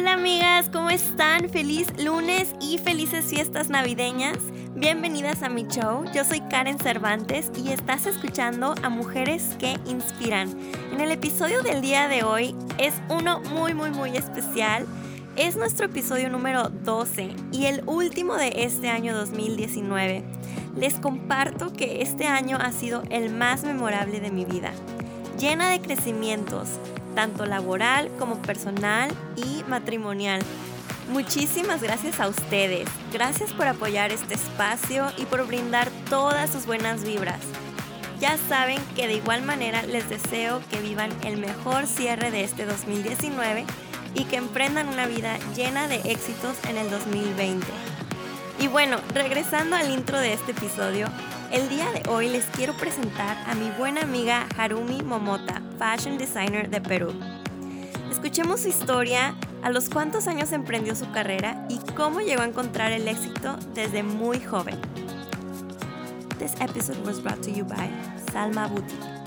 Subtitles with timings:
[0.00, 1.50] Hola amigas, ¿cómo están?
[1.50, 4.38] Feliz lunes y felices fiestas navideñas.
[4.74, 6.06] Bienvenidas a mi show.
[6.14, 10.48] Yo soy Karen Cervantes y estás escuchando a Mujeres que Inspiran.
[10.90, 14.86] En el episodio del día de hoy es uno muy muy muy especial.
[15.36, 20.24] Es nuestro episodio número 12 y el último de este año 2019.
[20.76, 24.72] Les comparto que este año ha sido el más memorable de mi vida,
[25.38, 26.78] llena de crecimientos,
[27.20, 30.40] tanto laboral como personal y matrimonial.
[31.12, 32.88] Muchísimas gracias a ustedes.
[33.12, 37.42] Gracias por apoyar este espacio y por brindar todas sus buenas vibras.
[38.20, 42.64] Ya saben que de igual manera les deseo que vivan el mejor cierre de este
[42.64, 43.66] 2019
[44.14, 47.66] y que emprendan una vida llena de éxitos en el 2020.
[48.60, 51.06] Y bueno, regresando al intro de este episodio,
[51.52, 56.70] el día de hoy les quiero presentar a mi buena amiga Harumi Momota, fashion designer
[56.70, 57.12] de Perú.
[58.10, 62.92] Escuchemos su historia, a los cuántos años emprendió su carrera y cómo llegó a encontrar
[62.92, 64.78] el éxito desde muy joven.
[66.38, 67.90] This episode was brought to you by
[68.32, 69.20] Salma Boutique.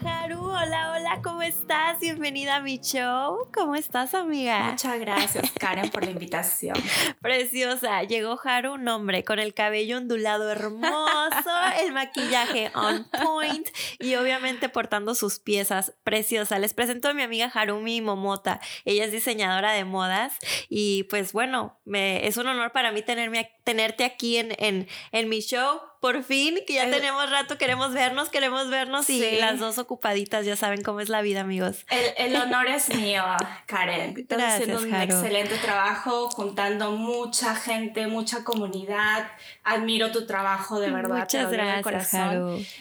[0.00, 1.98] Haru, hola, hola, ¿cómo estás?
[2.00, 3.48] Bienvenida a mi show.
[3.52, 4.70] ¿Cómo estás, amiga?
[4.70, 6.76] Muchas gracias, Karen, por la invitación.
[7.20, 8.02] Preciosa.
[8.04, 11.50] Llegó Haru, un hombre con el cabello ondulado hermoso,
[11.82, 13.66] el maquillaje on point
[13.98, 15.94] y obviamente portando sus piezas.
[16.04, 16.58] Preciosa.
[16.58, 18.60] Les presento a mi amiga Harumi Momota.
[18.84, 20.34] Ella es diseñadora de modas
[20.68, 25.28] y pues bueno, me, es un honor para mí tenerme, tenerte aquí en, en, en
[25.28, 29.36] mi show por fin, que ya El- tenemos rato, queremos vernos, queremos vernos y Sí.
[29.40, 31.84] las dos ocupaditas, ya saben cómo es la vida, amigos.
[31.90, 33.22] El, el honor es mío,
[33.66, 34.14] Karen.
[34.18, 39.28] Estás Gracias, haciendo un excelente trabajo, juntando mucha gente, mucha comunidad.
[39.64, 41.20] Admiro tu trabajo, de verdad.
[41.20, 42.14] Muchas gracias.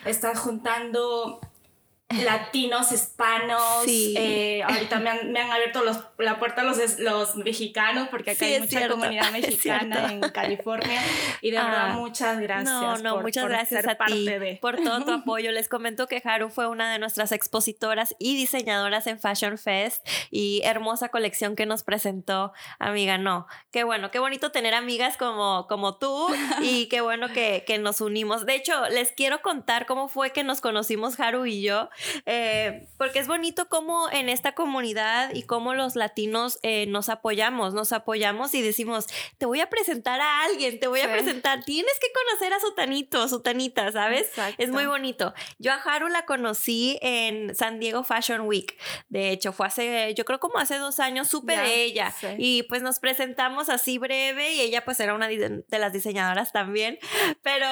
[0.06, 1.40] Estás juntando
[2.10, 3.84] latinos, hispanos.
[3.86, 4.16] Sí.
[4.18, 8.40] eh, ahorita me han, me han abierto los- la puerta los, los mexicanos, porque acá
[8.40, 11.02] Sí, hay mucha cierto, comunidad mexicana en California.
[11.42, 11.94] Y de verdad, Ah.
[11.94, 12.66] muchas gracias.
[12.66, 14.56] No, no, por- muchas por gracias ser a ti parte de.
[14.62, 15.52] por todo tu apoyo.
[15.52, 20.62] Les comento que Haru fue una de nuestras expositoras y diseñadoras en Fashion Fest y
[20.64, 23.18] hermosa colección que nos presentó, amiga.
[23.18, 26.28] No, qué bueno, qué bonito tener amigas como, como tú
[26.62, 28.46] y qué bueno que, que nos unimos.
[28.46, 31.90] De hecho, les quiero contar cómo fue que nos conocimos Haru y yo,
[32.26, 37.74] eh, porque es bonito cómo en esta comunidad y cómo los latinos eh, nos apoyamos,
[37.74, 41.12] nos apoyamos y decimos, te voy a presentar a alguien, te voy a Sí.
[41.12, 44.28] presentar, tienes que conocer a Sutanito, a Sutanita, ¿sabes?
[44.28, 44.62] Exacto.
[44.64, 45.34] Es muy bonito.
[45.58, 48.78] Yo a Haru la conocí en San Diego Fashion Week.
[49.10, 52.12] De hecho, fue hace, yo creo como hace dos años, supe de ella.
[52.12, 52.28] sí.
[52.38, 56.52] Y pues nos presentamos así breve y ella pues era una de de las diseñadoras
[56.52, 56.98] también.
[57.42, 57.68] Pero,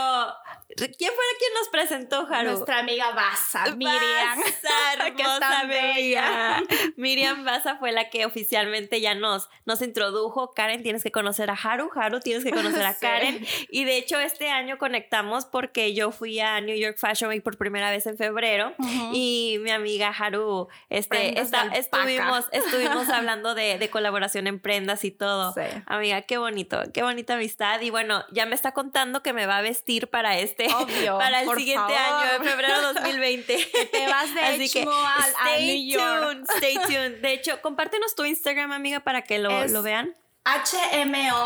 [0.77, 2.51] ¿quién fue quien nos presentó, Haru?
[2.51, 3.99] Nuestra amiga Baza, Miriam.
[5.15, 6.63] Que es hermosa, tan bella.
[6.97, 10.53] Miriam Baza fue la que oficialmente ya nos, nos introdujo.
[10.53, 11.89] Karen, tienes que conocer a Haru.
[11.95, 12.99] Haru, tienes que conocer a Sí.
[13.01, 13.45] Karen.
[13.69, 17.57] Y de hecho, este año conectamos porque yo fui a New York Fashion Week por
[17.57, 18.73] primera vez en febrero.
[19.13, 25.11] Y mi amiga Haru, este, esta- estuvimos, estuvimos hablando de, de colaboración en prendas y
[25.11, 25.53] todo.
[25.53, 25.61] Sí.
[25.85, 27.81] Amiga, qué bonito, qué bonita amistad.
[27.81, 31.41] Y bueno, ya me está contando que me va a vestir para este, Obvio, para
[31.41, 32.25] el siguiente favor.
[32.27, 33.57] año, de febrero 2020.
[34.05, 36.21] Te vas de Así que HMO a- a stay New York.
[36.21, 37.21] tuned, stay tuned.
[37.21, 40.15] De hecho, compártenos tu Instagram, amiga, para que lo, Es- lo vean.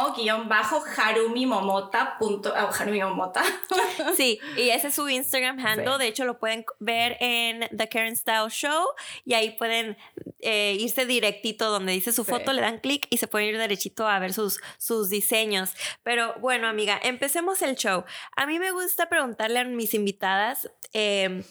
[0.09, 2.17] HMO-Harumi Momota.
[2.19, 3.41] punto- ah, Harumi Momota.
[4.17, 5.93] Sí, y ese es su Instagram handle.
[5.93, 5.99] Sí.
[5.99, 8.87] De hecho, lo pueden ver en The Karen Style Show
[9.25, 9.97] y ahí pueden
[10.41, 12.31] eh, irse directito donde dice su Sí.
[12.31, 15.73] foto, le dan clic y se pueden ir derechito a ver sus, sus diseños.
[16.03, 18.03] Pero bueno, amiga, empecemos el show.
[18.35, 20.69] A mí me gusta preguntarle a mis invitadas.
[20.93, 21.43] eh,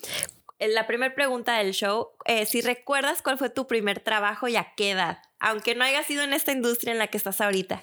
[0.61, 4.75] la primera pregunta del show, eh, si recuerdas cuál fue tu primer trabajo y a
[4.77, 7.83] qué edad, aunque no haya sido en esta industria en la que estás ahorita.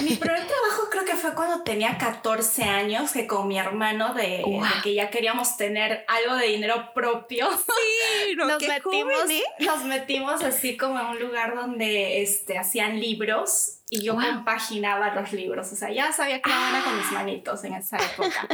[0.00, 4.44] Mi primer trabajo creo que fue cuando tenía 14 años, que con mi hermano de,
[4.82, 7.48] que ya queríamos tener algo de dinero propio.
[7.50, 9.24] Sí, nos, metimos,
[9.60, 14.22] nos metimos así como en un lugar donde este, hacían libros y yo Wow.
[14.24, 15.72] compaginaba los libros.
[15.72, 18.46] O sea, ya sabía que era buena con mis manitos en esa época.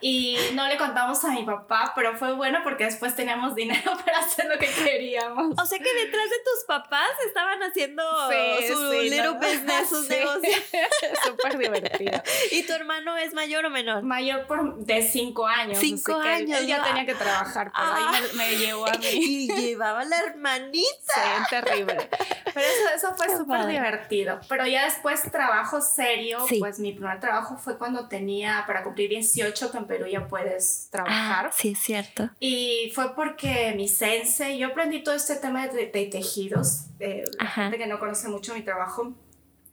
[0.00, 4.18] Y no le contamos a mi papá, pero fue bueno porque después teníamos dinero para
[4.18, 5.54] hacer lo que queríamos.
[5.60, 9.34] O sea que detrás de tus papás estaban haciendo Sí, su sí, little ¿no?
[9.36, 10.14] business, sus Sí.
[10.14, 10.62] negocios.
[11.24, 12.22] Súper divertido.
[12.50, 14.02] ¿Y tu hermano es mayor o menor?
[14.02, 15.78] Mayor por, de cinco años.
[15.78, 18.10] así Cinco que él- años, Él ya tenía que trabajar, pero Ah.
[18.12, 19.06] ahí me, me llevó a mí.
[19.12, 21.14] Y llevaba la hermanita.
[21.14, 21.20] Sí,
[21.50, 22.08] terrible.
[22.54, 24.40] Pero eso, eso fue súper divertido.
[24.48, 26.58] Pero ya después trabajo serio, Sí.
[26.58, 30.88] pues mi primer trabajo fue cuando tenía, para cumplir 18, que en Perú ya puedes
[30.90, 31.46] trabajar.
[31.46, 32.30] Ah, sí, es cierto.
[32.40, 37.46] Y fue porque mi sensei, yo aprendí todo este tema de, de tejidos, eh, la
[37.46, 39.12] gente que no conoce mucho mi trabajo.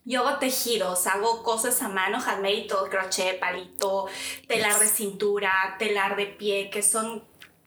[0.06, 4.08] Yo hago tejidos, hago cosas a mano, handmade, todo, crochet, palito,
[4.50, 5.50] telar de cintura,
[5.80, 7.24] telar de pie, que son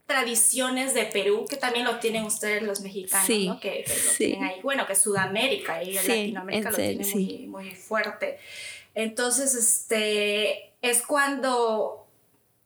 [0.06, 3.58] tradiciones de Perú, que también lo tienen ustedes los mexicanos, Sí, ¿no?
[3.60, 4.16] Que, que lo sí.
[4.18, 4.60] tienen ahí.
[4.62, 8.38] Bueno, que Sudamérica y Sí, Latinoamérica lo tienen muy, muy fuerte.
[8.94, 12.06] Entonces, este, es cuando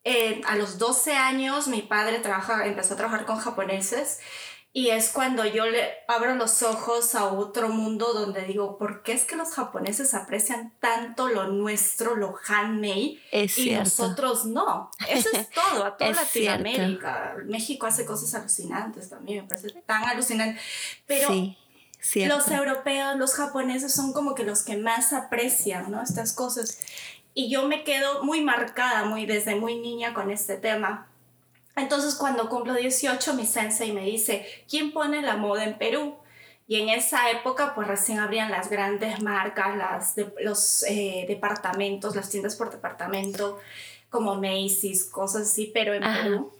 [0.05, 4.21] eh, a los 12 años mi padre trabaja, empezó a trabajar con japoneses
[4.73, 9.13] y es cuando yo le abro los ojos a otro mundo donde digo, ¿por qué
[9.13, 13.19] es que los japoneses aprecian tanto lo nuestro, lo handmade?
[13.33, 13.83] Es y cierto.
[13.83, 14.93] nosotros no.
[15.09, 17.35] Eso es todo, a toda Latinoamérica.
[17.47, 20.61] México hace cosas alucinantes también, me parece tan alucinante.
[21.05, 21.59] Pero sí,
[21.99, 22.37] cierto.
[22.37, 26.01] los europeos, los japoneses son como que los que más aprecian, ¿no?
[26.01, 26.79] Estas cosas.
[27.35, 31.10] Y yo me quedo muy marcada, muy desde muy niña con este tema.
[31.77, 36.17] Entonces cuando cumplo 18, mi sensei me dice, ¿quién pone la moda en Perú?
[36.69, 42.15] Y en esa época, pues recién abrían las grandes marcas, las de- los eh, departamentos,
[42.15, 43.59] las tiendas por departamento,
[44.09, 46.23] como Macy's, cosas así, pero en Ajá.
[46.23, 46.53] Perú.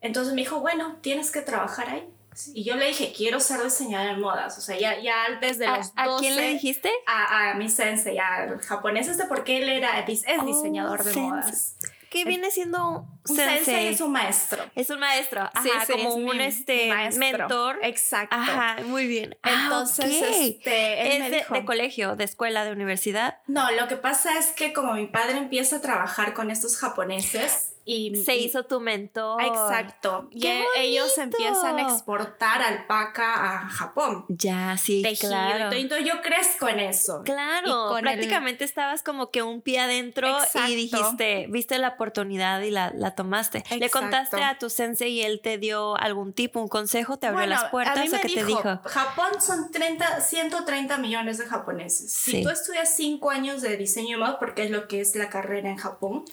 [0.00, 2.08] Entonces me dijo, bueno, tienes que trabajar ahí.
[2.54, 4.56] Y yo le dije, quiero ser diseñadora de modas.
[4.58, 6.20] O sea, ya, ya desde ¿A, los a 12...
[6.24, 6.88] quién le dijiste?
[7.06, 11.22] A, a mi sensei, al japonés este, porque él era, es Oh, diseñador de sensei.
[11.22, 11.74] modas.
[12.10, 14.64] ¿Qué viene siendo Un sensei es un maestro.
[14.74, 17.20] Es un maestro, ajá, Sí, sí, como es un este maestro.
[17.20, 17.78] mentor.
[17.82, 18.34] Exacto.
[18.34, 19.36] Ajá, muy bien.
[19.42, 20.06] Ah, Entonces,
[20.40, 23.38] este, él es me de, dijo- de colegio, de escuela, de universidad.
[23.46, 27.72] No, lo que pasa es que como mi padre empieza a trabajar con estos japoneses
[27.90, 29.42] y Se y- hizo tu mentor.
[29.42, 30.28] Exacto.
[30.30, 34.26] Y ¡Qué e- ellos empiezan a exportar alpaca a Japón.
[34.28, 35.70] Ya, sí, Tejido y claro.
[35.70, 35.78] todo.
[35.78, 37.22] Entonces yo crezco en eso.
[37.24, 40.68] Claro, Y el- prácticamente estabas como que un pie adentro Exacto.
[40.70, 43.64] y dijiste, viste la oportunidad y la, la tomaste.
[43.78, 47.40] Le contaste a tu sensei y él te dio algún tipo, un consejo, te abrió
[47.46, 48.80] Bueno, las puertas a mí o me qué te dijo.
[48.84, 52.12] Japón son 30, 130 millones de japoneses.
[52.12, 52.30] Sí.
[52.32, 55.30] Si tú estudias 5 años de diseño de moda, porque es lo que es la
[55.30, 56.24] carrera en Japón,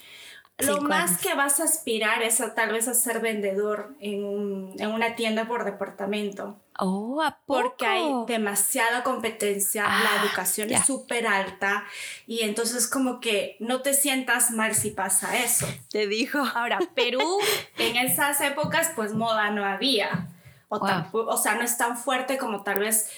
[0.59, 1.21] lo más años.
[1.21, 5.15] que vas a aspirar es a tal vez a ser vendedor en, un- en una
[5.15, 6.57] tienda por departamento.
[6.79, 7.61] Oh, ¿a poco?
[7.61, 10.77] Porque hay demasiada competencia, Ah, la educación ya.
[10.79, 11.83] es súper alta
[12.27, 15.67] y entonces como que no te sientas mal si pasa eso.
[15.89, 16.39] Te dijo.
[16.53, 17.21] Ahora, Perú,
[17.77, 20.27] en esas épocas, pues moda no había.
[20.69, 21.27] O, Wow.
[21.29, 23.09] o sea, no es tan fuerte como tal vez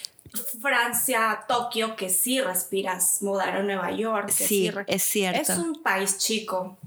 [0.62, 4.28] Francia, Tokio, que sí respiras moda, o Nueva York.
[4.28, 5.42] Que Sí, re- es cierto.
[5.54, 6.78] Es un país chico.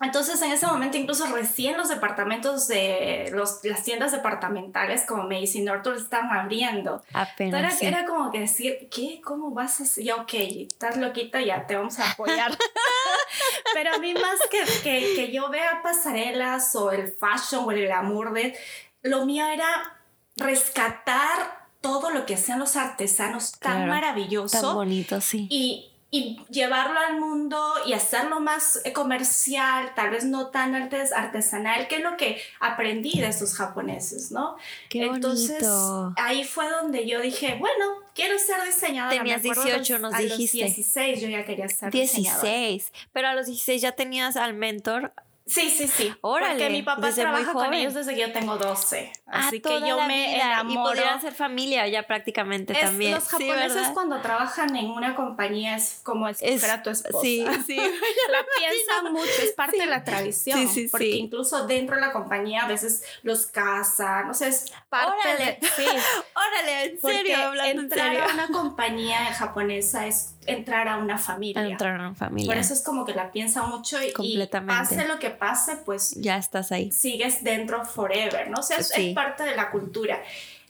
[0.00, 5.62] Entonces, en ese momento, incluso recién los departamentos de los, las tiendas departamentales como Macy
[5.62, 7.02] Norton están abriendo.
[7.12, 7.60] Apenas.
[7.60, 7.86] Era, sí.
[7.86, 9.20] era como que decir, ¿qué?
[9.24, 10.04] ¿Cómo vas a hacer?
[10.04, 12.56] Ya, ok, estás loquita, ya te vamos a apoyar.
[13.74, 17.86] Pero a mí más que, que, que yo vea pasarelas o el fashion o el
[17.86, 18.56] glamour de...
[19.02, 19.98] Lo mío era
[20.36, 25.46] rescatar todo lo que hacían los artesanos tan Claro, maravilloso Tan bonito, sí.
[25.50, 31.12] y, y llevarlo al mundo y hacerlo más eh, comercial, tal vez no tan artes-
[31.12, 34.56] artesanal, que es lo que aprendí de estos japoneses, ¿no?
[34.88, 36.14] Qué Entonces, bonito.
[36.16, 37.84] ahí fue donde yo dije, bueno,
[38.14, 39.18] quiero ser diseñadora.
[39.18, 40.58] Tenías acuerdo 18, los- nos a dijiste.
[40.64, 42.48] los 16 yo ya quería ser diseñadora.
[42.48, 42.92] 16.
[43.12, 45.12] Pero a los 16 ya tenías al mentor.
[45.48, 46.14] Sí, sí, sí.
[46.20, 47.78] Órale, Porque mi papá desde muy trabaja con joven.
[47.80, 49.12] ellos desde que yo tengo 12.
[49.26, 50.46] Así ah, que yo me vida.
[50.52, 50.72] enamoro.
[50.72, 53.14] Y podrían ser familia ya prácticamente Es- también.
[53.14, 53.94] Los Sí, japoneses ¿verdad?
[53.94, 57.18] cuando trabajan en una compañía es como Es- a tu esposa.
[57.22, 57.76] Sí, sí.
[57.76, 60.58] la piensan mucho, es parte de la tradición.
[60.60, 61.18] Sí, sí, porque sí.
[61.18, 65.58] incluso dentro de la compañía a veces los casan, no sé, es parte Órale.
[65.60, 65.68] de...
[65.76, 65.86] Sí,
[66.36, 68.24] Órale, en porque serio, hablando en entrar serio.
[68.24, 71.62] a una compañía japonesa es entrar a una familia.
[71.62, 72.46] Entrar en familia.
[72.50, 76.12] Por eso es como que la piensa mucho y, y pase lo que pase, pues
[76.16, 76.90] Ya estás ahí.
[76.92, 78.60] sigues dentro forever, ¿no?
[78.60, 79.08] O sea, es, Sí.
[79.10, 80.22] es parte de la cultura.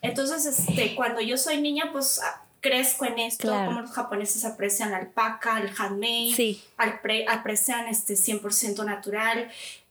[0.03, 3.67] Entonces, este, cuando yo soy niña, pues ah, crezco en esto, Claro.
[3.67, 6.63] como los japoneses aprecian la alpaca, el handmade, Sí.
[6.77, 9.51] apre- aprecian este 100% natural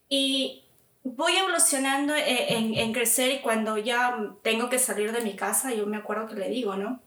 [0.10, 0.64] y
[1.04, 5.74] voy evolucionando eh, en, en crecer y cuando ya tengo que salir de mi casa,
[5.74, 7.00] yo me acuerdo que le digo, ¿no?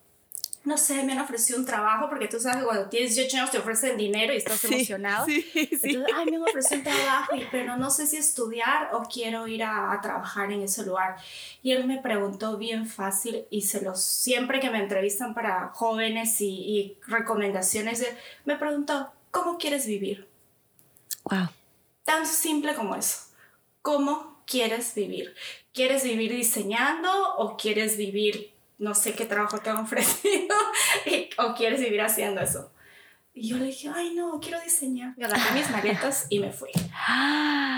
[0.62, 3.50] No sé, me han ofrecido un trabajo porque tú sabes que cuando tienes 18 años
[3.50, 5.24] te ofrecen dinero y estás emocionado.
[5.24, 5.68] Sí, sí.
[5.72, 9.62] Entonces, ay, me han ofrecido un trabajo, pero no sé si estudiar o quiero ir
[9.62, 11.16] a, a trabajar en ese lugar.
[11.62, 16.40] Y él me preguntó bien fácil y se los, siempre que me entrevistan para jóvenes
[16.42, 18.06] y, y recomendaciones,
[18.44, 20.28] me preguntó, ¿cómo quieres vivir?
[21.24, 21.48] Wow.
[22.04, 23.28] Tan simple como eso.
[23.82, 25.34] ¿Cómo quieres vivir?
[25.72, 30.56] ¿Quieres vivir diseñando o quieres vivir, no sé qué trabajo te han ofrecido,
[31.06, 32.72] y- o quieres vivir haciendo eso?
[33.32, 35.14] Y yo le dije, ay, no, quiero diseñar.
[35.16, 36.70] Y agarré mis maletas y me fui.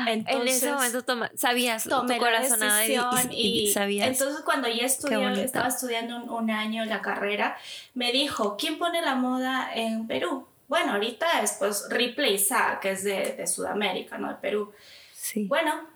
[0.07, 2.97] Entonces, en ese momento toma, sabías tomé tu corazonada y,
[3.31, 4.09] y, y, sabías.
[4.09, 7.57] Entonces, cuando ya estudié, estaba estudiando un, un, año la carrera,
[7.93, 10.49] me dijo, ¿quién pone la moda en Perú?
[10.69, 14.29] Bueno, ahorita es pues Ripley Sa, que es de, de Sudamérica, ¿no?
[14.29, 14.73] De Perú.
[15.13, 15.45] Sí.
[15.45, 15.87] Bueno,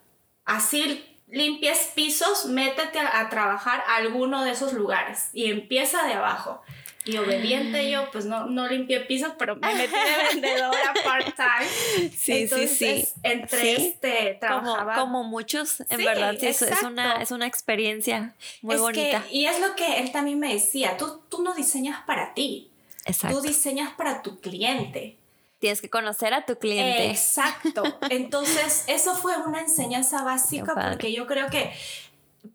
[0.44, 6.14] así limpies pisos, métete a, a trabajar a alguno de esos lugares y empieza de
[6.14, 6.62] abajo.
[7.06, 12.10] Y obediente yo, pues no, no limpié pisos, pero me metí de vendedora part-time.
[12.10, 13.08] Sí, Entonces, sí, sí.
[13.22, 13.86] Entre sí.
[13.86, 14.94] este, trabajaba.
[14.96, 19.22] Como, como muchos, en sí, verdad, sí, es, una, es una experiencia muy es bonita.
[19.22, 22.72] Que, y es lo que él también me decía, tú, tú no diseñas para ti.
[23.04, 23.36] Exacto.
[23.36, 25.16] Tú diseñas para tu cliente.
[25.58, 27.10] Tienes que conocer a tu cliente.
[27.10, 27.82] Exacto.
[28.10, 31.72] Entonces, eso fue una enseñanza básica porque yo creo que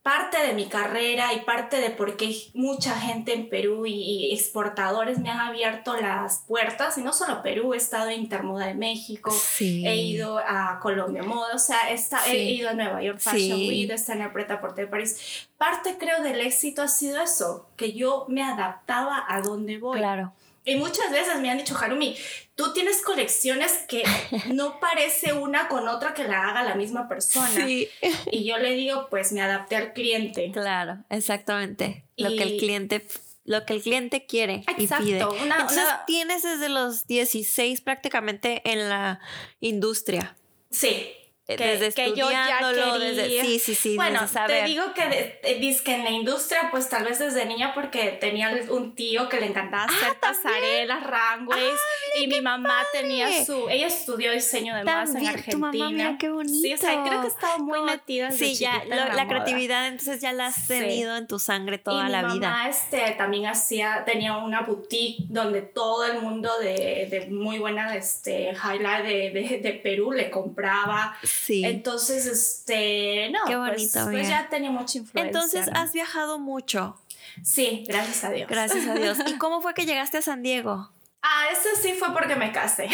[0.04, 4.34] parte de mi carrera y parte de por qué mucha gente en Perú y, y,
[4.34, 8.74] exportadores me han abierto las puertas, y no solo Perú, he estado en Intermoda de
[8.74, 9.86] México, sí.
[9.86, 12.32] he ido a Colombia Moda, o sea, he, está, sí.
[12.32, 13.68] he ido a Nueva York Fashion sí.
[13.68, 15.48] Week, está en el Preta Porte de París.
[15.58, 20.00] Parte creo del éxito ha sido eso, que yo me adaptaba a donde voy.
[20.00, 20.34] Claro.
[20.64, 22.16] Y muchas veces me han dicho, Harumi,
[22.56, 24.04] tú tienes colecciones que
[24.54, 27.50] no parece una con otra que la haga la misma persona.
[27.50, 27.90] Sí.
[28.32, 30.52] Y yo le digo, pues me adapté al cliente.
[30.52, 32.06] Claro, exactamente.
[32.16, 32.24] Y...
[32.24, 33.06] Lo que el cliente
[33.44, 35.26] lo que el cliente quiere Exacto, y pide.
[35.26, 36.06] Una, Entonces una...
[36.06, 39.20] tienes desde los 16 prácticamente en la
[39.60, 40.38] industria.
[40.70, 41.12] Sí,
[41.58, 42.98] que, desde que yo ya quería.
[42.98, 43.96] desde, sí, sí, sí.
[43.96, 48.18] Bueno, te digo que, de, que en la industria, pues tal vez desde niña, porque
[48.20, 53.02] tenía un tío que le encantaba hacer ah, pasarelas, runways, ah, y mi mamá padre.
[53.02, 55.52] tenía su, ella estudió diseño de modas en Argentina.
[55.52, 56.62] Tu mamá, mira qué bonito.
[56.62, 59.28] Sí, o sea, creo que estaba muy no, metida desde Sí, ya, lo, la, la
[59.28, 61.22] creatividad, entonces ya la has tenido sí.
[61.22, 62.50] en tu sangre toda y la mi vida.
[62.50, 67.96] mamá este, también hacía, tenía una boutique donde todo el mundo de, de muy buena
[67.96, 71.18] este, highlight de, de, de Perú le compraba.
[71.44, 71.66] Sí.
[71.66, 75.28] Entonces, este, no, Qué bonito, pues, pues, ya tenía mucha influencia.
[75.28, 75.80] Entonces, ¿no?
[75.80, 77.02] has viajado mucho.
[77.44, 78.48] Sí, gracias a Dios.
[78.48, 79.18] Gracias a Dios.
[79.26, 80.92] ¿Y cómo fue que llegaste a San Diego?
[81.24, 82.90] Ah, eso sí fue porque me casé.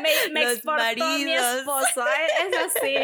[0.00, 1.18] Me, me exportó maridos.
[1.24, 2.48] mi esposo, ¿eh?
[2.48, 2.94] eso sí.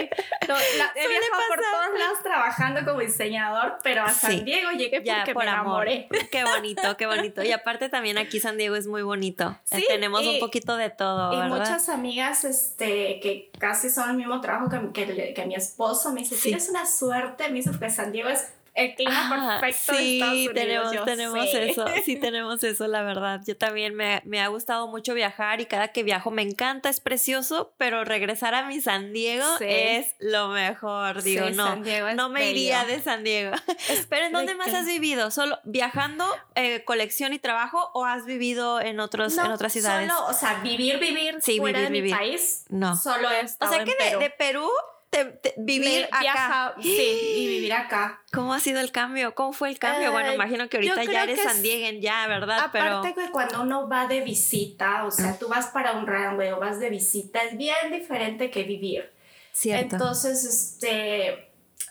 [0.49, 4.41] No, la, he viajado por todos lados trabajando como diseñador, pero a San Sí.
[4.41, 5.89] Diego llegué Ya, porque por me amor.
[5.89, 6.09] enamoré.
[6.31, 7.43] Qué bonito, qué bonito.
[7.43, 9.59] Y aparte también aquí San Diego es muy bonito.
[9.65, 11.57] Sí, Tenemos y- un poquito de todo, Y ¿verdad?
[11.57, 16.21] muchas amigas este, que casi son el mismo trabajo que, que, que mi esposo me
[16.21, 16.43] dice, Sí.
[16.45, 18.47] tienes una suerte, me dice, porque San Diego es
[18.79, 20.55] el clima Ah, perfecto de sí, Estados Unidos.
[20.55, 21.71] tenemos, Yo tenemos sé.
[21.71, 23.41] eso, sí tenemos eso, la verdad.
[23.47, 27.01] Yo también me, me ha gustado mucho viajar y cada que viajo me encanta, es
[27.01, 29.65] precioso, pero regresar a mi San Diego Sí.
[29.69, 31.23] es lo mejor.
[31.23, 31.77] Digo, Sí, no,
[32.15, 32.51] no me bello.
[32.51, 33.53] iría de San Diego.
[34.09, 35.31] pero ¿en dónde más has vivido?
[35.31, 40.11] ¿Solo viajando, eh, colección y trabajo o has vivido en, otros, No, en otras ciudades?
[40.13, 42.17] Solo, o sea, vivir, vivir Sí, fuera vivir, de mi vivir.
[42.17, 42.65] país.
[42.69, 42.97] No.
[42.97, 44.69] Solo he o sea en que de, de Perú
[45.11, 46.21] te, te- vivir acá.
[46.21, 48.21] viaja- sí, y vivir acá.
[48.33, 49.35] ¿Cómo ha sido el cambio?
[49.35, 50.09] ¿Cómo fue el cambio?
[50.09, 52.59] Eh, bueno, imagino que ahorita ya eres es- sandieguen ya, ¿verdad?
[52.59, 56.51] Aparte Pero que cuando uno va de visita, o sea, tú vas para un runway
[56.51, 59.11] o vas de visita, es bien diferente que vivir.
[59.53, 59.97] cierto.
[59.97, 61.48] Entonces, este,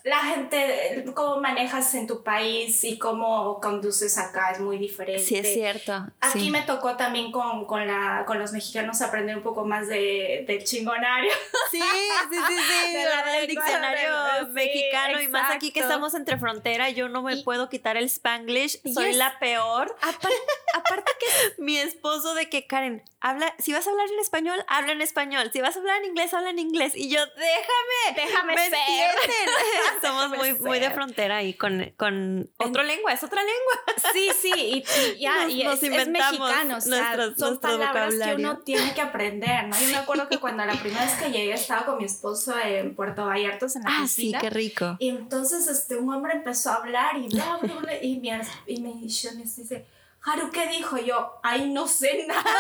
[0.07, 5.21] la gente, cómo manejas en tu país y cómo conduces acá es muy diferente.
[5.23, 6.05] sí es cierto.
[6.21, 6.49] Aquí sí.
[6.51, 10.63] me tocó también con, con, la, con los mexicanos aprender un poco más de, del
[10.63, 11.31] chingonario.
[11.69, 12.93] Sí, sí, sí, sí.
[12.93, 13.41] De la ¿verdad?
[13.41, 14.09] el lengua, diccionario
[14.45, 17.97] sí, mexicano y más aquí que estamos entre frontera, yo no me Y- puedo quitar
[17.97, 19.93] el spanglish, Y soy es- la peor.
[20.01, 20.37] Aparte,
[20.73, 21.27] aparte que
[21.61, 25.49] Mi esposo de que Karen, habla, si vas a hablar en español, habla en español,
[25.51, 28.77] si vas a hablar en inglés, habla en inglés y yo, déjame, déjame me ser.
[30.01, 33.73] Somos muy, muy de frontera ahí con, con otra lengua, es otra lengua.
[34.13, 34.83] Sí, sí, y,
[35.17, 38.35] y ya, Nos- y nos es, es mexicano, o sea, nuestros- son palabras que vocabulario.
[38.51, 39.77] uno tiene que aprender, ¿no?
[39.79, 42.95] Yo me acuerdo que cuando la primera vez que llegué estaba con mi esposo en
[42.95, 44.39] Puerto Vallarta en la Ah, sí, piscina.
[44.39, 44.95] qué rico.
[44.99, 48.81] Y entonces este, un hombre empezó a hablar y bla, bla, bla, y, me, y
[48.81, 49.29] me dice,
[50.23, 50.97] Haru, ¿qué dijo?
[50.97, 52.43] Yo, ay, no sé nada.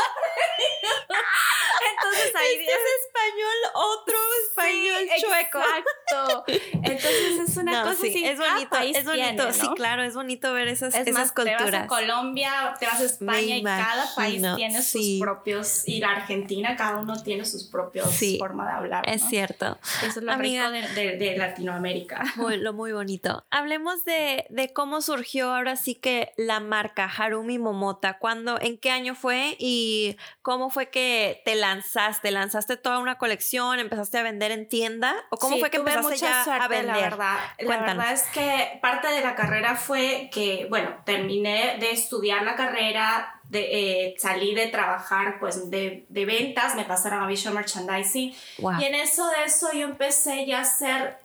[2.11, 4.15] entonces ahí Este es español, otro
[4.49, 5.59] español Sí, chueco.
[5.59, 6.43] Exacto.
[6.83, 9.13] Entonces es una No, cosa sí, así, es bonito, es bonito,
[9.47, 11.87] tiene, sí, claro, es bonito ver esas, Es esas más, te vas a culturas.
[11.87, 15.17] Colombia, te vas a España Me y cada país tiene sí.
[15.17, 19.09] sus propios, y la Argentina, cada uno tiene sus propios Sí, formas de hablar.
[19.09, 19.77] Es cierto.
[20.03, 20.69] Eso es lo Amiga.
[20.69, 22.23] rico de, de- de Latinoamérica.
[22.35, 23.45] Muy, lo muy bonito.
[23.49, 28.17] Hablemos de, de cómo surgió ahora sí que la marca Harumi Momota.
[28.19, 31.96] ¿Cuándo, en qué año fue y cómo fue que te lanzaste?
[32.31, 33.79] ¿Lanzaste toda una colección?
[33.79, 35.15] ¿Empezaste a vender en tienda?
[35.29, 36.95] ¿O cómo Sí, fue que tuve empezaste mucha ya suerte, a vender?
[36.95, 41.91] La verdad, la verdad es que parte de la carrera fue que, bueno, terminé de
[41.91, 47.27] estudiar la carrera, de, eh, salí de trabajar pues de, de, ventas, me pasaron a
[47.27, 48.35] Visual Merchandising
[48.79, 51.17] y en eso de eso yo empecé ya a hacer,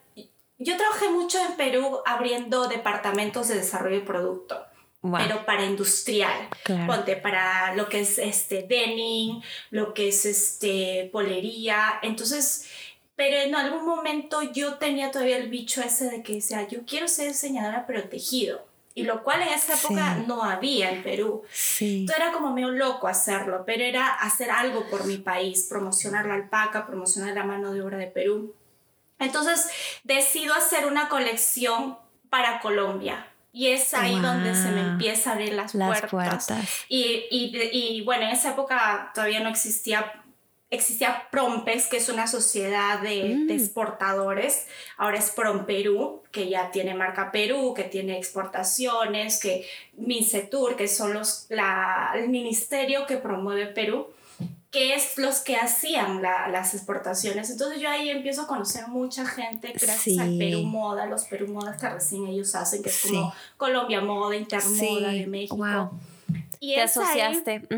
[0.58, 4.64] yo trabajé mucho en Perú abriendo departamentos de desarrollo de producto.
[5.02, 6.48] Pero para industrial,
[6.86, 12.68] ponte para lo que es este denim, lo que es este polería, entonces
[13.16, 17.08] pero en algún momento yo tenía todavía el bicho ese de que decía, yo quiero
[17.08, 21.42] ser diseñadora protegido y lo cual en esa época no había en Perú.
[21.50, 22.00] Sí.
[22.00, 26.34] Entonces era como medio loco hacerlo, pero era hacer algo por mi país, promocionar la
[26.34, 28.54] alpaca, promocionar la mano de obra de Perú.
[29.18, 29.68] Entonces
[30.04, 33.28] decido hacer una colección para Colombia.
[33.52, 36.48] Y es ahí donde se me empieza a abrir las, las puertas.
[36.88, 40.22] Y, y, y, bueno, en esa época todavía no existía
[40.72, 43.50] existía Prompex, que es una sociedad de, mm.
[43.50, 44.66] exportadores.
[44.96, 49.66] Ahora es Promperú, que ya tiene marca Perú, que tiene exportaciones, que
[49.98, 54.08] Mincetur, que son los, la, el ministerio que promueve Perú,
[54.72, 57.50] que es los que hacían las exportaciones.
[57.50, 61.76] Entonces yo ahí empiezo a conocer mucha gente gracias al Perú Moda, los Perú Moda
[61.76, 65.92] que recién ellos hacen, que es como Colombia Moda, Intermoda de México.
[66.58, 67.68] Y Te asociaste.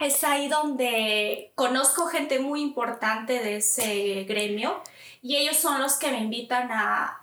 [0.00, 4.82] es ahí donde conozco gente muy importante de ese gremio
[5.22, 7.20] y ellos son los que me invitan a,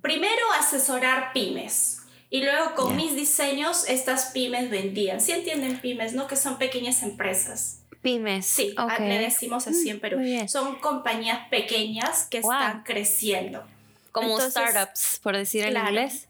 [0.00, 2.00] primero, asesorar pymes.
[2.30, 5.20] Y luego con mis diseños estas pymes vendían.
[5.20, 6.26] ¿Sí entienden pymes, no?
[6.26, 7.83] Que son pequeñas empresas.
[8.04, 8.44] Pymes.
[8.44, 10.20] Sí, le decimos así en Perú.
[10.46, 13.64] Son compañías pequeñas que están creciendo.
[14.12, 16.28] Como startups, por decir en inglés.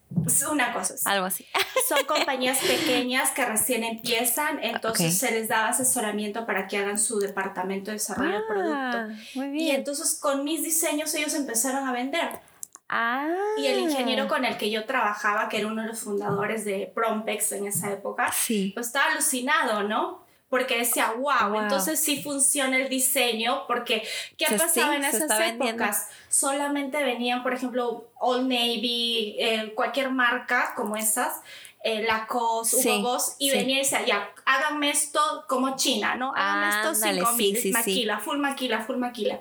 [0.51, 0.95] Una cosa.
[1.05, 1.45] Algo así.
[1.89, 7.19] Son compañías pequeñas que recién empiezan, entonces se les da asesoramiento para que hagan su
[7.19, 9.23] departamento de desarrollo ah, producto.
[9.35, 9.67] Muy bien.
[9.67, 12.31] Y entonces con mis diseños ellos empezaron a vender.
[12.89, 13.35] Ah.
[13.59, 16.91] Y el ingeniero con el que yo trabajaba, que era uno de los fundadores de
[16.95, 18.71] Prompex en esa época, sí.
[18.75, 20.24] pues estaba alucinado, ¿no?
[20.55, 24.07] Porque decía, wow, entonces sí funciona el diseño, porque
[24.39, 26.07] ¿qué pasaba en esas épocas?
[26.29, 31.41] Solamente venían, por ejemplo, Old Navy, eh, cualquier marca como esas,
[31.83, 36.33] eh, Lacoste, Hugo Boss, y venía y decía, ya, háganme esto como China, ¿no?
[36.37, 39.41] Háganme esto 5000, maquila, full maquila, full maquila.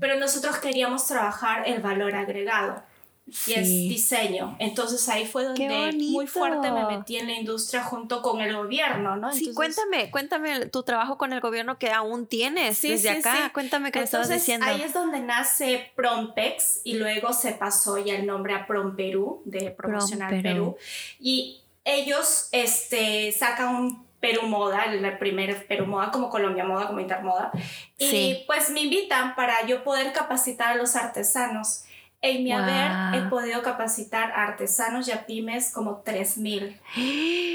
[0.00, 2.82] Pero nosotros queríamos trabajar el valor agregado
[3.26, 4.56] y es diseño.
[4.60, 9.16] Entonces ahí fue donde muy fuerte me metí en la industria junto con el gobierno,
[9.16, 9.32] ¿no?
[9.32, 13.50] sí, cuéntame, cuéntame tu trabajo con el gobierno que aún tienes desde acá.
[13.52, 14.66] Cuéntame qué estabas diciendo.
[14.66, 19.70] Ahí es donde nace Prompex y luego se pasó ya el nombre a Promperú, de
[19.70, 20.76] promocionar Perú.
[21.18, 27.00] Y ellos este, sacan un Perú Moda, el primer Perú Moda como Colombia Moda, como
[27.00, 27.50] Intermoda.
[27.98, 31.85] Y pues me invitan para yo poder capacitar a los artesanos.
[32.22, 36.80] En mi haber he podido capacitar a artesanos y a pymes como 3000.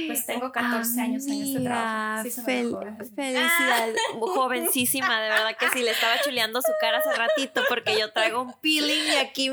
[0.07, 2.23] Pues tengo 14 años en este trabajo.
[2.23, 3.95] Sí, felicidades.
[4.19, 8.41] Jovencísima, de verdad que sí, le estaba chuleando su cara hace ratito porque yo traigo
[8.41, 9.51] un peeling y aquí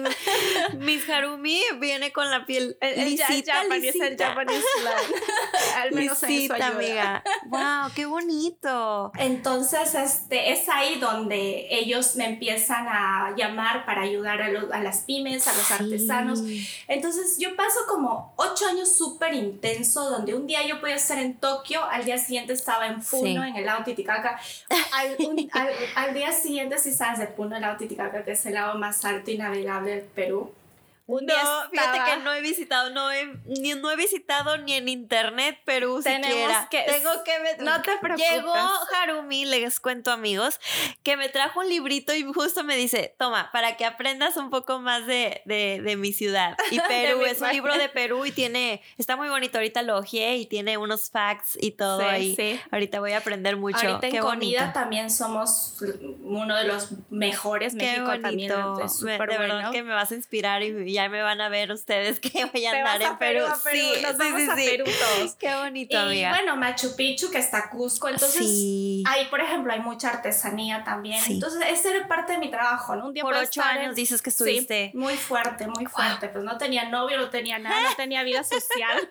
[0.79, 4.37] Miss Harumi viene con la piel lisita, el lisita.
[5.77, 7.25] Al menos lisita, amiga.
[7.47, 9.13] Wow, qué bonito.
[9.19, 14.98] Entonces, este, es ahí donde ellos me empiezan a llamar para ayudar a, a las
[15.01, 16.41] pymes, a los artesanos.
[16.87, 21.35] Entonces yo paso como ocho años súper intenso, donde un día yo podía estar en
[21.35, 24.41] Tokio, al día siguiente estaba en Puno, en el lago Titicaca.
[24.93, 25.17] Al,
[25.95, 29.05] al, día siguiente, si sabes de Puno, el lago Titicaca, que es el lago más
[29.05, 30.53] alto y navegable del Perú
[31.09, 31.35] un no,
[31.71, 36.03] fíjate que no he visitado, no he, ni, no he visitado ni en internet Perú
[36.03, 36.69] Tenemos siquiera.
[36.71, 38.31] Que, Tengo que No te preocupes.
[38.31, 40.61] Llegó Harumi, les cuento amigos,
[41.03, 44.81] que me trajo un librito y justo me dice, toma, para que aprendas un poco
[44.81, 46.57] más de, de, de mi ciudad.
[46.71, 50.37] Y Perú, es un libro de Perú y tiene, está muy bonito, ahorita lo ojeé
[50.37, 52.37] y tiene unos facts y todo ahí.
[52.37, 52.61] Sí.
[52.71, 53.79] Ahorita voy a aprender mucho.
[53.79, 55.79] Ahorita en comida también somos
[56.23, 57.75] uno de los mejores.
[57.75, 58.53] Qué México también
[58.85, 62.19] es de verdad que me vas a inspirar y ya me van a ver ustedes
[62.21, 63.45] que voy a andar en Perú.
[63.71, 65.35] Sí, Nos vamos a Perú todos.
[65.37, 68.09] Qué bonito, y, bueno, Machu Picchu, que está Cusco.
[68.09, 71.23] Entonces, ahí, por ejemplo, hay mucha artesanía también.
[71.29, 73.07] Entonces, esa era parte de mi trabajo, ¿no?
[73.07, 74.91] Un día por ocho años dices que estuviste.
[74.95, 76.29] muy fuerte, muy fuerte.
[76.29, 78.99] Pues no tenía novio, no tenía nada, no tenía vida social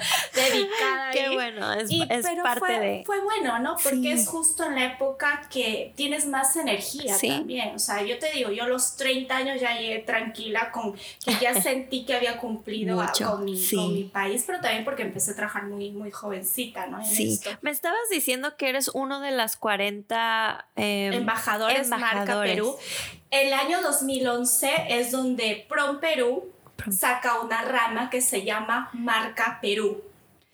[0.34, 1.10] dedicada.
[1.10, 3.02] Qué bueno, es, es parte fue, de...
[3.04, 3.76] Fue bueno, ¿no?
[3.82, 7.74] Porque es justo en la época que tienes más energía también.
[7.74, 11.36] O sea, yo te digo, yo a los 30 años ya llegué tranquila con que
[11.40, 13.58] ya sentí que había cumplido con, mi,
[13.90, 17.04] mi, país, pero también porque empecé a trabajar muy, muy jovencita, ¿no?
[17.04, 17.40] sí.
[17.62, 22.76] Me estabas diciendo que eres uno de las 40 em, embajadores, marca Perú.
[23.30, 26.52] El año 2011 es donde Prom Perú
[26.90, 30.02] saca una rama que se llama Marca Perú.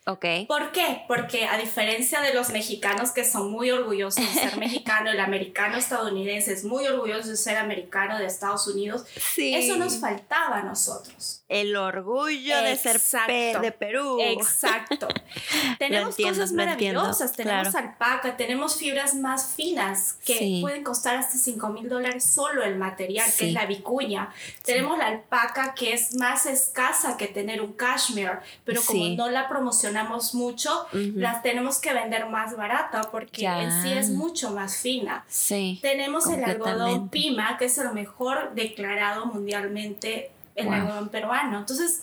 [0.05, 0.25] Ok.
[0.49, 1.03] ¿Por qué?
[1.07, 5.77] Porque a diferencia de los mexicanos que son muy orgullosos de ser mexicano, el americano
[5.77, 9.55] estadounidense es muy orgulloso de ser americano de Estados Unidos, Sí.
[9.55, 11.45] eso nos faltaba a nosotros.
[11.49, 13.27] El orgullo de ser Exacto.
[13.29, 14.19] pe- de Perú.
[14.21, 15.07] Exacto.
[15.79, 17.89] tenemos entiendo, cosas maravillosas, tenemos claro.
[17.89, 20.59] alpaca, tenemos fibras más finas que Sí.
[20.63, 23.39] pueden costar hasta 5 mil dólares solo el material, Sí.
[23.39, 24.33] que es la vicuña.
[24.65, 29.49] Tenemos la alpaca que es más escasa que tener un cashmere, pero como no la
[29.49, 29.92] promocionamos
[30.35, 33.63] mucho, las tenemos que vender más barata porque Ya.
[33.63, 35.25] en sí es mucho más fina.
[35.29, 35.79] Sí.
[35.83, 37.09] Tenemos el algodón.
[37.09, 40.75] Pima, que es el mejor declarado mundialmente el Wow.
[40.75, 41.59] algodón peruano.
[41.59, 42.03] Entonces,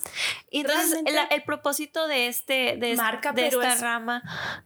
[0.50, 0.98] Y entonces
[1.30, 4.22] el propósito de este de, Marca de Perú esta es- rama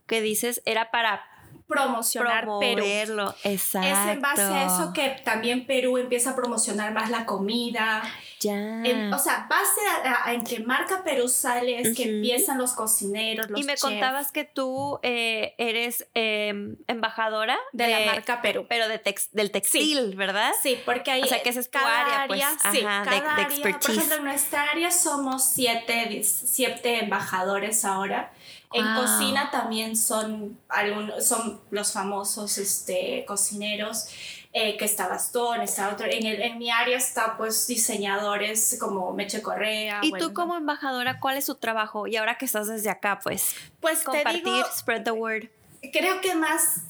[0.07, 1.23] que dices era para
[1.67, 2.61] promocionar Perú.
[2.61, 3.35] promoverlo.
[3.45, 3.89] Exacto.
[3.89, 8.03] Es en base a eso que también Perú empieza a promocionar más la comida.
[8.45, 8.83] Ya.
[8.85, 12.11] En- o sea, base a, a- en que marca Perú sale es que Ujú.
[12.13, 17.89] empiezan los cocineros, los y me chefs contabas que tú eh, eres eh, embajadora de,
[17.89, 18.67] la marca Perú.
[18.69, 20.53] pero de tex- del textil, ¿verdad?
[20.63, 23.23] Sí, porque ahí O sea, que esa es tu cada área, pues, sí, ajá, de-
[23.23, 23.97] cada de área, por expertise.
[23.97, 28.33] ejemplo, en nuestra área somos siete, siete embajadores ahora.
[28.73, 29.03] En Wow.
[29.05, 34.09] cocina también son algunos, son los famosos este, cocineros,
[34.57, 36.07] eh, que está Bastón, está otro.
[36.07, 39.99] En, el- en mi área está pues diseñadores como Meche Correa.
[40.03, 42.07] Y bueno, tú como embajadora, ¿cuál es tu trabajo?
[42.07, 45.47] Y ahora que estás desde acá, pues, pues te compartir, digo, spread the word.
[45.93, 46.83] creo que más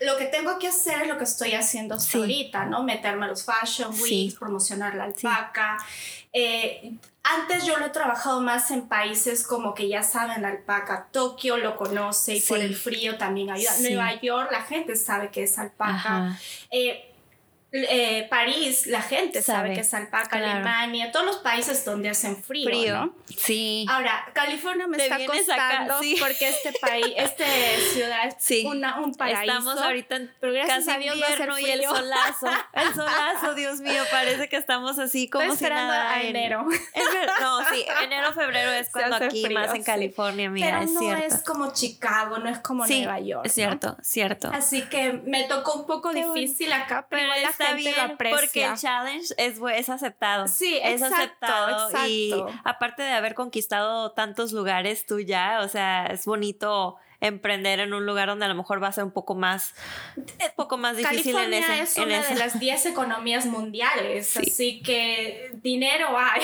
[0.00, 2.18] lo que tengo que hacer es lo que estoy haciendo hasta Sí.
[2.18, 2.82] ahorita, ¿no?
[2.82, 4.36] Meterme a los fashion weeks, Sí.
[4.38, 5.76] promocionar la alpaca.
[6.32, 11.08] Eh, antes yo lo he trabajado más en países como que ya saben la alpaca.
[11.12, 13.72] Tokio lo conoce y por el frío también ayuda.
[13.80, 16.38] Nueva York la gente sabe que es alpaca.
[16.70, 17.13] Eh,
[17.76, 20.28] eh, París la gente sabe, Sabe, que es alpaca.
[20.38, 20.46] claro.
[20.52, 22.68] Alemania, todos los países donde hacen frío.
[22.68, 22.94] Frío.
[23.06, 23.14] ¿no?
[23.36, 23.84] Sí.
[23.90, 26.16] Ahora, California me Te está acá, costando sí.
[26.20, 27.44] porque este país, este
[27.92, 28.64] ciudad es Sí.
[28.66, 29.40] una, un paraíso.
[29.42, 32.46] Estamos ahorita en pero gracias casi a Dios invierno y el solazo.
[32.74, 36.28] El solazo, Dios mío, parece que estamos así como Estoy si esperando nada a en-
[36.36, 36.64] enero.
[36.66, 39.82] Ver- no, sí, enero, febrero es cuando aquí frío, más en.
[39.82, 41.24] California, amiga, Pero es no cierto.
[41.34, 43.46] es como Chicago, no es como sí, Nueva York.
[43.46, 43.54] es ¿no?
[43.54, 44.50] cierto, cierto.
[44.52, 46.34] Así que me tocó un poco Qué bueno.
[46.34, 48.38] difícil acá, pero, Pero igual está gente bien lo aprecia.
[48.38, 50.48] porque el challenge es, es aceptado.
[50.48, 52.06] Sí, es exacto, aceptado.
[52.08, 52.32] Y
[52.64, 58.04] aparte de haber conquistado tantos lugares tú ya, o sea, es bonito emprender en un
[58.06, 59.74] lugar donde a lo mejor va a ser un poco más,
[60.16, 60.24] un
[60.56, 61.82] poco más difícil en California ese.
[61.82, 64.40] es en una de las 10 economías mundiales, Sí.
[64.50, 66.42] así que dinero hay.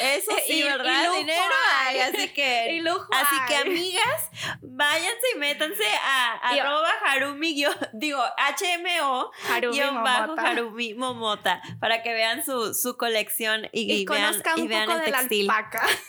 [0.00, 1.04] Eso sí, Y- y ¿verdad?
[1.06, 2.68] lujo Dinero hay, así que.
[2.74, 4.30] Y lujo así que, amigas,
[4.62, 10.42] váyanse y métanse a Y- arroba Harumi, guión- digo, HMO, Harumi guion bajo Momota.
[10.50, 15.02] Harumi Momota, para que vean su, su colección y, Y, y vean, y vean el
[15.02, 15.48] textil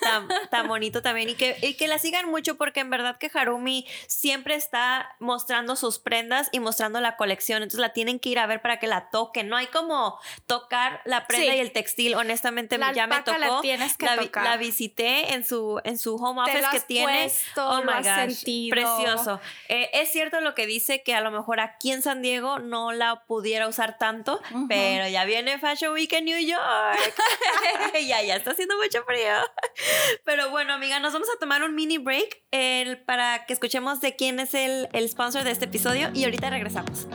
[0.02, 3.32] tan, tan bonito también y que, y que la sigan mucho porque en verdad que
[3.34, 8.39] Harumi siempre está mostrando sus prendas y mostrando la colección, entonces la tienen que ir
[8.39, 11.57] a ver para que la toquen, no hay como tocar la prenda Sí.
[11.57, 14.43] y el textil, honestamente La ya me tocó, la tienes que la, tocar.
[14.43, 17.23] la visité en su, en su home office que tiene.
[17.23, 18.75] puesto, oh my gosh, sentido.
[18.75, 19.39] precioso.
[19.67, 22.91] Eh, es cierto lo que dice que a lo mejor aquí en San Diego no
[22.91, 24.67] la pudiera usar tanto, Ujú.
[24.67, 26.61] pero ya viene Fashion Week en New York.
[28.07, 29.33] ya, ya está haciendo mucho frío.
[30.25, 34.15] Pero bueno, amiga, nos vamos a tomar un mini break el- para que escuchemos de
[34.15, 37.08] quién es el, el sponsor de este episodio y ahorita regresamos.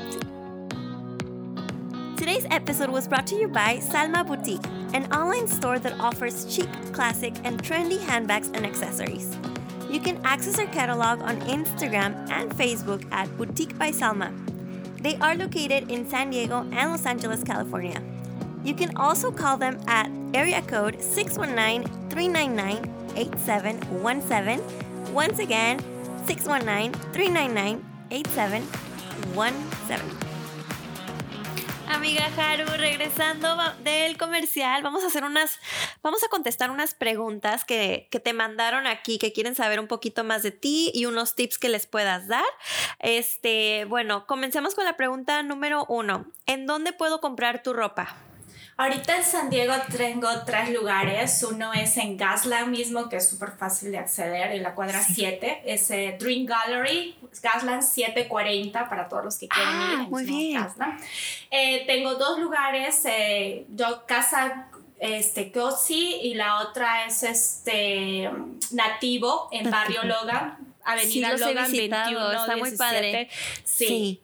[2.17, 6.69] Today's episode was brought to you by Salma Boutique, an online store that offers chic,
[6.93, 9.37] classic, and trendy handbags and accessories.
[9.91, 14.33] You can access our catalog on Instagram and Facebook at Boutique by Salma.
[15.01, 18.03] They are located in San Diego and Los Angeles, California.
[18.65, 25.15] You can also call them at area code 619 399 8717.
[25.15, 25.79] Once again,
[26.27, 30.27] 619 399 8717.
[31.89, 35.61] Amiga Haru, regresando del comercial, vamos a hacer unas,
[36.03, 40.25] vamos a contestar unas preguntas que, que te mandaron aquí, que quieren saber un poquito
[40.25, 42.43] más de ti y unos tips que les puedas dar.
[42.99, 46.27] Este, bueno, comencemos con la pregunta número uno.
[46.47, 48.17] ¿En dónde puedo comprar tu ropa?
[48.79, 51.43] Ahorita en San Diego tengo tres lugares.
[51.51, 55.62] Uno es en Gasland mismo, que es súper fácil de acceder, en la cuadra 7.
[55.65, 60.09] Es eh, Dream Gallery, Gasland 740 para todos los que quieren Ah, ir.
[60.11, 60.67] muy bien.
[61.51, 68.31] Eh, tengo dos lugares, eh, yo, Casa este, Gozzi y la otra es este
[68.73, 70.03] Nativo en Barrio.
[70.05, 70.59] Logan.
[70.85, 72.77] Avenida sí, Logan he visitado, 21 está muy 17.
[72.77, 73.29] padre.
[73.65, 74.21] Sí.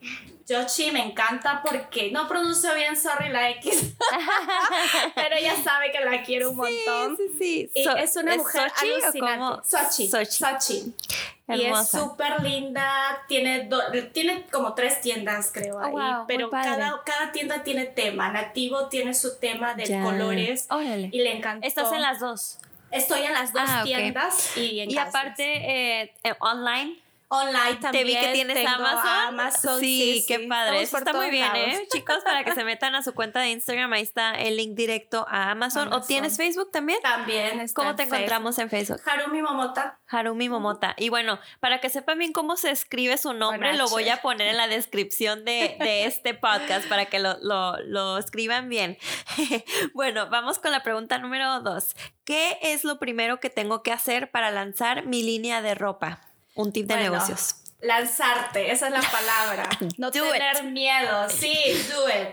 [0.47, 3.95] Yoshi me encanta porque no pronuncio bien sorry la X,
[5.15, 7.17] pero ella sabe que la quiero un montón.
[7.17, 9.69] Sí, sí, Y So- es una mujer Sochi alucinante.
[9.69, 10.09] Sochi.
[10.09, 10.33] Sochi.
[10.33, 10.95] Sochi.
[11.49, 16.49] Y es súper linda, tiene, do- tiene como tres tiendas creo Oh, ahí, wow, pero
[16.49, 20.03] cada, cada tienda tiene tema, Nativo tiene su tema de Ya.
[20.03, 21.11] colores Órale.
[21.13, 21.67] y le encantó.
[21.67, 22.59] Estás en las dos.
[22.91, 25.15] Estoy en las dos Ah, tiendas y en Y casas.
[25.15, 25.43] aparte,
[26.03, 26.99] eh, eh, online.
[27.35, 27.93] Online también.
[27.93, 29.09] Te vi que tienes tengo Amazon.
[29.09, 30.83] Amazon, Sí, qué padre.
[30.83, 31.59] Eso está muy bien, lados.
[31.81, 31.89] ¿eh?
[31.91, 35.27] Chicos, para que se metan a su cuenta de Instagram, ahí está el link directo
[35.31, 35.93] a Amazon.
[35.93, 37.01] ¿O tienes Facebook también?
[37.03, 38.17] También está ¿Cómo en te Facebook.
[38.19, 39.01] encontramos en Facebook?
[39.07, 39.99] Harumi Momota.
[40.09, 40.95] Harumi Momota.
[40.99, 44.49] Y bueno, para que sepan bien cómo se escribe su nombre, lo voy a poner
[44.49, 48.99] en la descripción de, de este podcast para que lo, lo- lo escriban bien.
[49.95, 51.95] bueno, vamos con la pregunta número dos.
[52.25, 56.21] ¿Qué es lo primero que tengo que hacer para lanzar mi línea de ropa?
[56.55, 57.57] Un tip de Bueno, negocios.
[57.81, 59.69] Lanzarte, esa es la palabra.
[59.99, 61.29] No Do tener miedo.
[61.29, 61.55] Sí,
[61.91, 62.29] do it.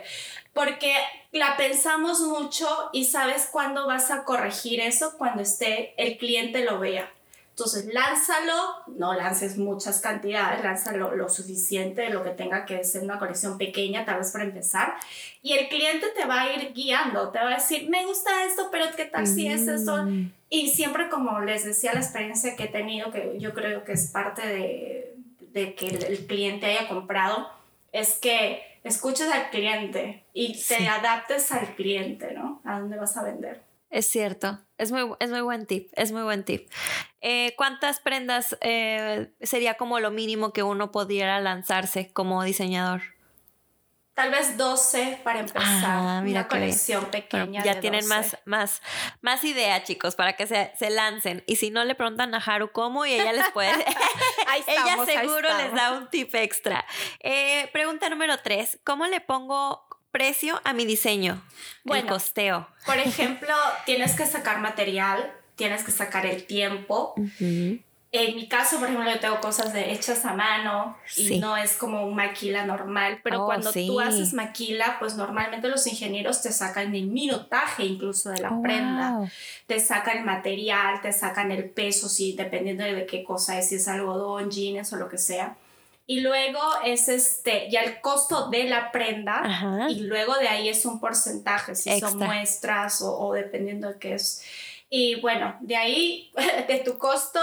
[0.54, 0.96] Porque
[1.32, 6.80] la pensamos mucho y sabes cuándo vas a corregir eso cuando esté el cliente lo
[6.80, 7.12] vea.
[7.60, 8.54] Entonces, lánzalo,
[8.88, 14.06] no lances muchas cantidades, lánzalo lo suficiente, lo que tenga que ser una colección pequeña,
[14.06, 14.94] tal vez para empezar.
[15.42, 18.70] Y el cliente te va a ir guiando, te va a decir, me gusta esto,
[18.72, 20.06] pero ¿qué tal si es esto?
[20.06, 20.32] Mm.
[20.50, 24.08] Y siempre, como les decía, la experiencia que he tenido, que yo creo que es
[24.08, 25.16] parte de,
[25.52, 27.50] de que el, el cliente haya comprado,
[27.92, 30.88] es que escuches al cliente y te Sí.
[30.88, 32.62] adaptes al cliente, ¿no?
[32.64, 33.68] A dónde vas a vender.
[33.90, 36.70] Es cierto, es muy, es muy buen tip, es muy buen tip.
[37.22, 43.02] Eh, ¿Cuántas prendas eh, sería como lo mínimo que uno pudiera lanzarse como diseñador?
[44.14, 45.64] Tal vez 12 para empezar.
[45.66, 46.62] Ah, mira una bien.
[46.66, 47.64] colección pequeña.
[47.64, 48.14] ya de tienen 12.
[48.14, 48.82] más, más,
[49.22, 51.42] más idea, chicos, para que se, se lancen.
[51.48, 53.72] Y si no, le preguntan a Haru cómo y ella les puede.
[54.48, 56.86] Ahí ella ahí seguro les da un tip extra.
[57.22, 61.34] Eh, pregunta número tres: ¿Cómo le pongo precio a mi diseño?
[61.34, 61.42] el
[61.84, 62.10] Bueno.
[62.14, 62.68] costeo.
[62.86, 63.54] Por ejemplo,
[63.86, 67.14] tienes que sacar material, tienes que sacar el tiempo.
[68.12, 71.36] En mi caso, por ejemplo, yo tengo cosas de hechas a mano Sí.
[71.36, 73.86] y no es como un maquila normal, pero Oh, cuando sí.
[73.86, 78.64] tú haces maquila, pues normalmente los ingenieros te sacan el minutaje incluso de la Oh,
[78.64, 79.30] prenda, wow.
[79.68, 83.76] te sacan el material, te sacan el peso, si dependiendo de qué cosa es, si
[83.76, 85.56] es algodón, jeans o lo que sea.
[86.12, 89.92] Y luego es este, ya el costo de la prenda Ajá.
[89.92, 94.16] y luego de ahí es un porcentaje, si son muestras o, o dependiendo de qué
[94.16, 94.42] es.
[94.90, 96.32] Y bueno, de ahí,
[96.68, 97.40] de tu costo,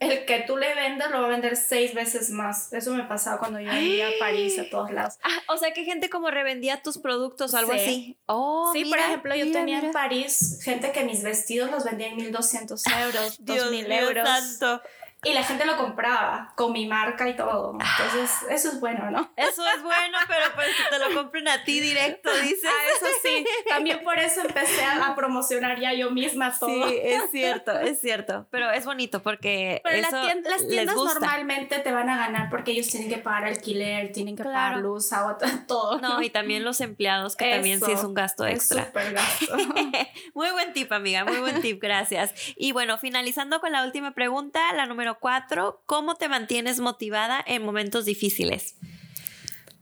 [0.00, 2.72] el que tú le vendas lo va a vender seis veces más.
[2.72, 5.14] Eso me pasaba cuando yo vendía a París, a todos lados.
[5.22, 7.78] Ah, o sea que gente como revendía tus productos o algo Sí.
[7.78, 8.16] así.
[8.26, 9.92] Oh, sí, por mira, ejemplo, yo mira, tenía en mira.
[9.92, 14.26] París gente que mis vestidos los vendía en 1200 euros, Dios 2000 mío euros.
[14.28, 14.82] santo.
[15.22, 17.72] Y la gente lo compraba con mi marca y todo.
[17.78, 19.30] Entonces, eso es bueno, ¿no?
[19.36, 22.64] Eso es bueno, pero pues que te lo compren a ti directo, dices.
[22.64, 23.44] Ah, eso sí.
[23.68, 26.70] También por eso empecé a, promocionar ya yo misma todo.
[26.88, 28.46] Sí, es cierto, es cierto.
[28.50, 32.48] Pero es bonito porque Pero eso la tien- las tiendas normalmente te van a ganar
[32.48, 35.98] porque ellos tienen que pagar alquiler, tienen que pagar luz, agua, todo.
[36.00, 38.86] No, y también los empleados, que también sí es un gasto Es extra.
[38.86, 39.56] súper gasto.
[40.34, 42.32] Muy buen tip, amiga, muy buen tip, gracias.
[42.56, 47.64] Y bueno, finalizando con la última pregunta, la número cuatro, ¿cómo te mantienes motivada en
[47.64, 48.76] momentos difíciles?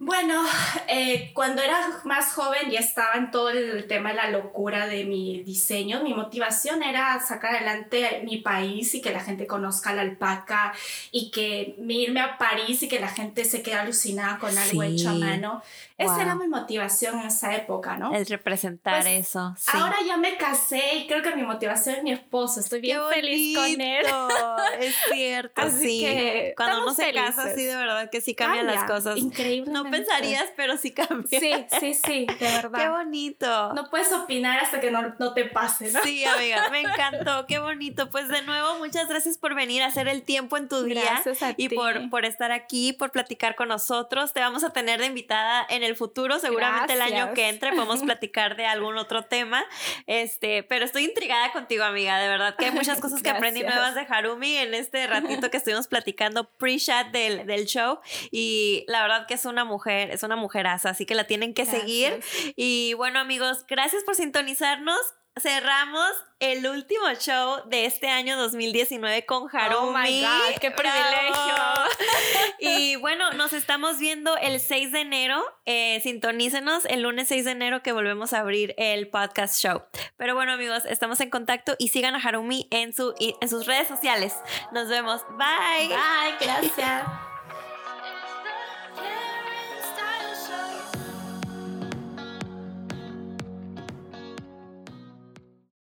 [0.01, 0.45] Bueno,
[0.87, 5.05] eh, cuando era más joven ya estaba en todo el tema de la locura de
[5.05, 6.05] mi diseño.
[6.05, 10.73] Mi motivación era sacar adelante mi país y que la gente conozca la alpaca
[11.11, 14.95] y que irme a París y que la gente se quede alucinada con algo Sí.
[14.95, 15.63] hecho a mano.
[15.99, 18.15] Esa era mi motivación en esa época, ¿no?
[18.15, 19.55] El representar Pues, eso.
[19.59, 19.71] Sí.
[19.75, 22.61] Ahora ya me casé y creo que mi motivación es mi esposo.
[22.61, 24.07] Estoy bien Qué feliz con él.
[24.81, 26.01] Es cierto, Así sí.
[26.01, 29.17] que Cuando uno se casa, sí, de verdad que sí cambian las Cambia, cosas.
[29.19, 29.73] Increíblemente.
[29.73, 31.41] No pensarías, pero sí cambian.
[31.41, 32.79] Sí, sí, sí, de verdad.
[32.81, 33.73] Qué bonito.
[33.75, 36.01] No puedes opinar hasta que no, no te pase, ¿no?
[36.03, 38.09] Sí, amiga, me encantó, qué bonito.
[38.11, 41.43] Pues de nuevo, muchas gracias por venir a hacer el tiempo en tu día Gracias
[41.43, 41.75] a y ti.
[41.75, 44.33] por, por estar aquí, por platicar con nosotros.
[44.33, 47.35] Te vamos a tener de invitada en el futuro, seguramente el año Gracias.
[47.35, 49.65] que entre podemos platicar de algún otro tema.
[50.07, 53.81] Este, pero estoy intrigada contigo, amiga, de verdad que hay muchas cosas que aprendí Gracias.
[53.81, 59.03] nuevas de Harumi en este ratito que estuvimos platicando pre-chat del, del show y la
[59.03, 62.13] verdad que es una mujer, es una mujeraza, así que la tienen que seguir.
[62.13, 62.53] Gracias.
[62.57, 64.99] Y bueno, amigos, gracias por sintonizarnos.
[65.41, 69.77] Cerramos el último show de este año 2019 con Harumi.
[69.77, 71.55] Oh my God, qué privilegio.
[72.61, 75.43] y bueno, nos estamos viendo el 6 de enero.
[75.67, 79.83] Eh, sintonícenos el lunes 6 de enero que volvemos a abrir el podcast show.
[80.17, 83.89] Pero bueno, amigos, estamos en contacto y sigan a Harumi en, su, en sus redes
[83.89, 84.35] sociales.
[84.73, 85.23] Nos vemos.
[85.31, 85.89] Bye.
[85.89, 87.38] Bye, gracias.